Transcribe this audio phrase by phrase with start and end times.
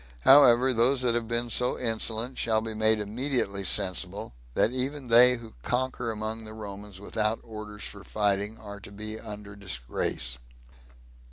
[0.21, 5.35] However, those that have been so insolent shall be made immediately sensible, that even they
[5.35, 10.39] who conquer among the Romans without orders for fighting are to be under disgrace."